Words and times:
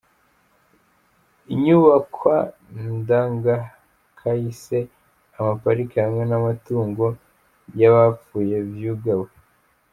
Inyubakwa 1.53 2.35
ndangakahise, 2.97 4.79
ama 5.37 5.53
parike 5.63 5.97
hamwe 6.05 6.23
n'amatongo 6.27 7.05
y'abapfuye 7.79 8.55
vyugawe. 8.71 9.27